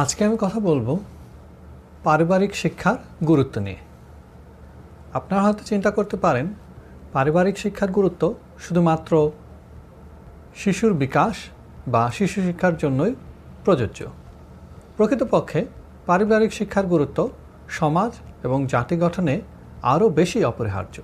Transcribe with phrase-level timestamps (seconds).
[0.00, 0.98] আজকে আমি কথা বলব
[2.04, 3.76] পারিবারিক শিক্ষার গুরুত্ব নিয়ে।
[5.14, 6.54] আপনারা হয়তো চিন্তা করতে পারেন,
[7.12, 9.30] পারিবারিক শিক্ষার গুরুত্ব শুধুমাত্র
[10.56, 11.34] শিশুর বিকাশ
[11.86, 13.14] বা শিশু শিক্ষার জন্যই
[13.64, 14.06] প্রযোজ্য।
[14.96, 15.66] প্রকৃতপক্ষে
[16.06, 17.28] পারিবারিক শিক্ষার গুরুত্ব
[17.68, 19.40] সমাজ এবং জাতি গঠনে
[19.82, 21.02] আরও বেশি অপরিহার্য।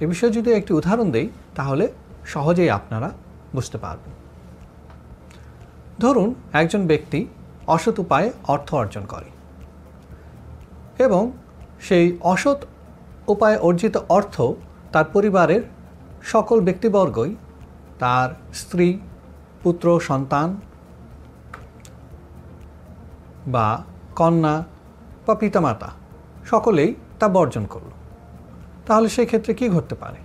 [0.00, 1.88] এ বিষয়ে যদি একটি উদাহরণ দেই, তাহলে
[2.26, 3.10] সহজেই আপনারা
[3.54, 4.25] বুঝতে পারবেন।
[5.98, 7.26] ধরুন একজন ব্যক্তি
[7.66, 9.24] অসৎ উপায়ে অর্থ অর্জন করে
[11.02, 11.32] এবং
[11.80, 12.64] সেই অসৎ
[13.26, 14.42] উপায়ে অর্জিত অর্থ
[14.92, 15.62] তার পরিবারের
[16.22, 17.36] সকল ব্যক্তিবর্গই
[17.98, 18.98] তার স্ত্রী,
[19.62, 20.56] পুত্র, সন্তান
[23.46, 23.82] বা
[24.16, 24.64] কন্যা
[25.26, 25.90] বা পিতামাতা
[26.46, 27.90] সকলেই তা বর্জন করল।
[28.86, 30.16] তাহলে সেই ক্ষেত্রে কি ঘটতে পারে?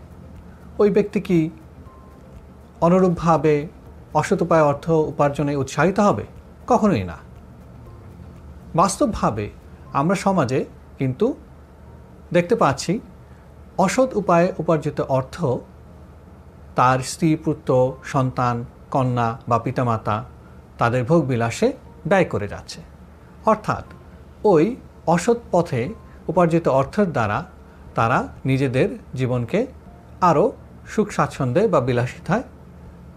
[0.79, 1.49] ওই ব্যক্তি কি
[2.81, 3.67] অনুরূপভাবে
[4.13, 6.25] অসৎ উপায় অর্থ উপার্জনে উৎসাহিত হবে?
[6.67, 7.17] কখনোই না।
[8.75, 9.49] বাস্তবভাবে
[9.93, 10.65] আমরা সমাজে
[10.97, 11.35] কিন্তু
[12.33, 12.99] দেখতে পাচ্ছি
[13.77, 15.45] অসৎ উপায়ে উপার্জিত অর্থ
[16.75, 20.23] তার স্ত্রী, পুত্র, সন্তান, কন্যা বা পিতামাতা
[20.77, 21.73] তাদের ভোগবিলাসে
[22.07, 22.81] ব্যয় করে যাচ্ছে।
[23.45, 23.83] অর্থাৎ
[24.43, 24.75] ওই
[25.07, 25.93] অসৎ পথে
[26.27, 27.45] উপার্জিত অর্থের দ্বারা
[27.95, 29.67] তারা নিজেদের জীবনকে
[30.21, 30.51] আরও
[30.87, 32.43] সুখ স্বাচ্ছন্দ্যে বা বিলাসিতায়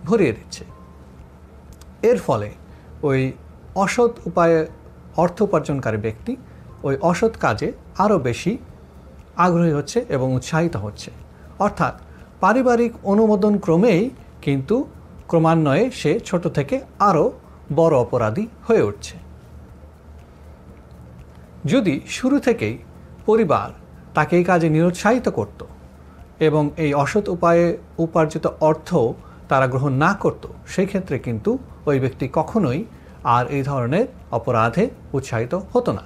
[0.05, 0.65] ভরিয়ে দিচ্ছে।
[2.10, 2.50] এর ফলে
[3.02, 3.20] ওই
[3.74, 4.58] অসৎ উপায়ে
[5.16, 6.33] অর্থ উপার্জনকারী ব্যক্তি
[6.83, 8.52] ওই অসৎ কাজে আরও বেশি
[9.36, 11.10] আগ্রহী হচ্ছে এবং উৎসাহিত হচ্ছে।
[11.59, 11.94] অর্থাৎ
[12.41, 14.03] পারিবারিক অনুমোদন ক্রমেই
[14.42, 14.76] কিন্তু
[15.28, 17.25] ক্রমান্বয়ে সে ছোট থেকে আরও
[17.75, 19.16] বড় অপরাধী হয়ে উঠছে।
[21.65, 22.78] যদি শুরু থেকেই
[23.26, 23.69] পরিবার
[24.15, 25.60] তাকে এই কাজে নিরুৎসাহিত করত
[26.41, 27.66] এবং এই অসৎ উপায়ে
[27.98, 28.88] উপার্জিত অর্থ
[29.48, 31.50] তারা গ্রহণ না করত সেই ক্ষেত্রে কিন্তু
[31.87, 32.84] ওই ব্যক্তি কখনোই
[33.25, 36.03] আর এই ধরনের অপরাধে উৎসাহিত হতো না।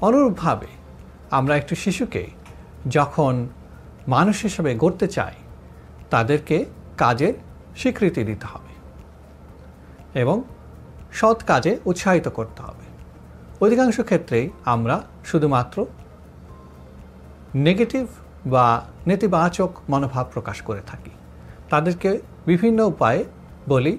[0.00, 0.66] অনুরূপভাবে,
[1.30, 2.30] আমরা একটি শিশুকে
[2.88, 3.48] যখন
[4.08, 5.34] মানুষ হিসেবে গড়তে চাই,
[6.10, 6.64] তাদেরকে
[6.96, 7.34] কাজের
[7.76, 8.72] স্বীকৃতি দিতে হবে
[10.20, 10.42] এবং
[11.12, 12.84] সৎ কাজে উৎসাহিত করতে হবে।
[13.60, 15.86] অধিকাংশ ক্ষেত্রেই আমরা শুধুমাত্র
[17.54, 18.06] নেগেটিভ
[18.46, 21.10] বা নেতিবাচক মনোভাব প্রকাশ করে থাকি।
[21.74, 22.10] তাদেরকে
[22.50, 23.20] বিভিন্ন উপায়ে
[23.72, 23.92] বলি,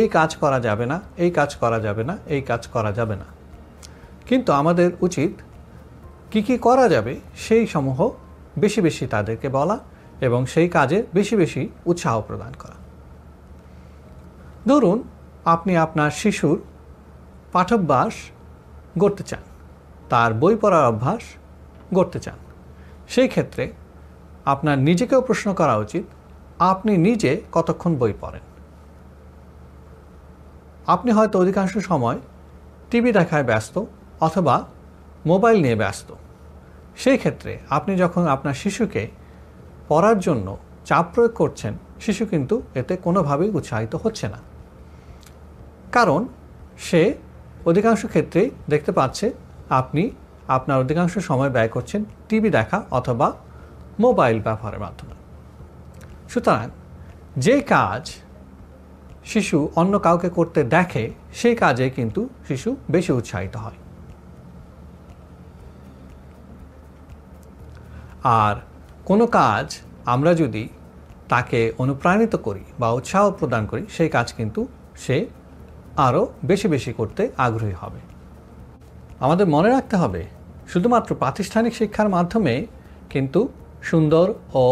[0.00, 3.26] এই কাজ করা যাবে না, এই কাজ করা যাবে না, এই কাজ করা যাবে না।
[4.28, 5.32] কিন্তু আমাদের উচিত
[6.32, 7.98] কি কি করা যাবে সেই সমূহ
[8.58, 9.76] বেশি বেশি তাদেরকে বলা
[10.26, 12.76] এবং সেই কাজে বেশি বেশি উৎসাহ প্রদান করা।
[14.68, 14.98] ধরুন,
[15.54, 16.58] আপনি আপনার শিশুর
[17.52, 18.14] পাঠভ্যাস
[18.98, 19.44] গড়তে চান,
[20.10, 21.24] তার বই পড়ার অভ্যাস
[21.96, 22.38] গড়তে চান।
[23.08, 23.64] সেই ক্ষেত্রে
[24.52, 26.04] আপনার নিজেকেও প্রশ্ন করা উচিত
[26.58, 28.40] আপনি নিজে কতক্ষণ বই পড়েন?
[30.86, 32.18] আপনি হয়তো অধিকাংশ সময়
[32.90, 33.84] টিভি দেখায় ব্যস্ত
[34.20, 34.64] অথবা
[35.26, 36.14] মোবাইল নিয়ে ব্যস্ত।
[36.96, 39.08] সেই ক্ষেত্রে আপনি যখন আপনার শিশুকে
[39.88, 44.38] পড়ার জন্য চাপ প্রয়োগ করছেন, শিশু কিন্তু এতে কোনোভাবেই উৎসাহিত হচ্ছে না।
[45.92, 46.28] কারণ
[46.78, 47.14] সে
[47.66, 49.32] অধিকাংশ ক্ষেত্রেই দেখতে পাচ্ছে
[49.70, 50.10] আপনি
[50.48, 53.32] আপনার অধিকাংশ সময় ব্যয় করছেন টিভি দেখা অথবা
[54.00, 55.07] মোবাইল ব্যবহারের মাধ্যমে।
[56.28, 56.66] সুতরাং
[57.44, 58.02] যে কাজ
[59.32, 61.04] শিশু অন্য কাউকে করতে দেখে,
[61.40, 63.78] সেই কাজে কিন্তু শিশু বেশি উৎসাহিত হয়।
[68.40, 68.54] আর
[69.04, 69.66] কোনো কাজ
[70.14, 70.64] আমরা যদি
[71.32, 74.60] তাকে অনুপ্রাণিত করি বা উৎসাহ প্রদান করি, সেই কাজ কিন্তু
[75.04, 75.16] সে
[76.06, 78.00] আরও বেশি বেশি করতে আগ্রহী হবে।
[79.24, 80.22] আমাদের মনে রাখতে হবে,
[80.72, 82.54] শুধুমাত্র প্রাতিষ্ঠানিক শিক্ষার মাধ্যমে
[83.12, 83.40] কিন্তু
[83.82, 84.64] সুন্দর ও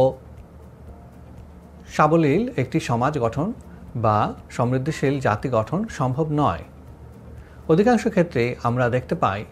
[1.92, 3.52] সাবলীল একটি সমাজ গঠন
[3.96, 6.62] বা সমৃদ্ধিশীল জাতি গঠন সম্ভব নয়।
[7.68, 9.44] অধিকাংশ ক্ষেত্রে আমরা দেখতে পাই,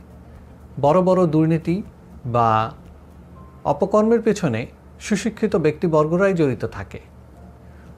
[0.81, 1.83] বড় বড় দুর্নীতি
[2.27, 2.73] বা
[3.65, 4.67] অপকর্মের পেছনে
[5.01, 7.01] সুশিক্ষিত ব্যক্তিবর্গরাই জড়িত থাকে।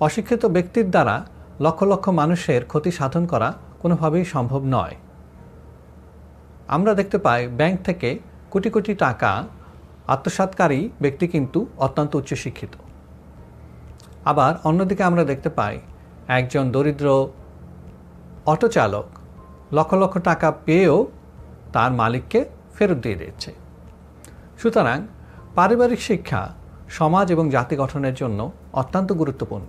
[0.01, 1.27] অশিক্ষিত ব্যক্তির দ্বারা
[1.61, 4.95] লক্ষ লক্ষ মানুষের ক্ষতি সাধন করা কোনোভাবেই সম্ভব নয়।
[6.69, 8.19] আমরা দেখতে পাই, ব্যাংক থেকে
[8.51, 9.45] কোটি কোটি টাকা
[10.09, 12.71] আত্মসাতকারী ব্যক্তি কিন্তু অত্যন্ত উচ্চশিক্ষিত।
[14.31, 15.77] আবার অন্যদিকে আমরা দেখতে পাই,
[16.39, 17.07] একজন দরিদ্র
[18.53, 19.07] অটো চালক
[19.73, 20.99] লক্ষ লক্ষ টাকা পেয়েও
[21.75, 22.41] তার মালিককে
[22.77, 23.51] ফেরত দিয়ে দিচ্ছে
[24.61, 24.99] সুতরাং
[25.57, 26.43] পারিবারিক শিক্ষা
[26.99, 28.41] সমাজ এবং জাতি গঠনের জন্য
[28.73, 29.69] অত্যন্ত গুরুত্বপূর্ণ।